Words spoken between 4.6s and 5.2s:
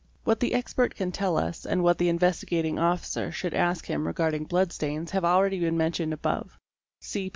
stains